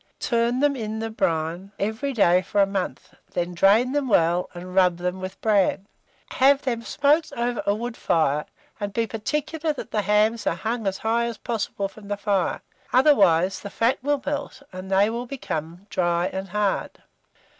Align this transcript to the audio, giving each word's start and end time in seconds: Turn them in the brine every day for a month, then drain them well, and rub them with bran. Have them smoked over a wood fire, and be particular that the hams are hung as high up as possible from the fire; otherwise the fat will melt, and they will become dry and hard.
Turn 0.19 0.61
them 0.61 0.75
in 0.75 0.97
the 0.97 1.11
brine 1.11 1.73
every 1.77 2.11
day 2.11 2.41
for 2.41 2.59
a 2.59 2.65
month, 2.65 3.13
then 3.33 3.53
drain 3.53 3.91
them 3.91 4.07
well, 4.07 4.49
and 4.55 4.73
rub 4.73 4.97
them 4.97 5.21
with 5.21 5.39
bran. 5.41 5.87
Have 6.31 6.63
them 6.63 6.81
smoked 6.81 7.31
over 7.37 7.61
a 7.67 7.75
wood 7.75 7.95
fire, 7.95 8.47
and 8.79 8.93
be 8.93 9.05
particular 9.05 9.73
that 9.73 9.91
the 9.91 10.01
hams 10.01 10.47
are 10.47 10.55
hung 10.55 10.87
as 10.87 10.97
high 10.97 11.25
up 11.25 11.29
as 11.29 11.37
possible 11.37 11.87
from 11.87 12.07
the 12.07 12.17
fire; 12.17 12.63
otherwise 12.91 13.59
the 13.59 13.69
fat 13.69 13.99
will 14.03 14.19
melt, 14.25 14.63
and 14.73 14.89
they 14.89 15.07
will 15.07 15.27
become 15.27 15.85
dry 15.91 16.25
and 16.33 16.49
hard. 16.49 17.03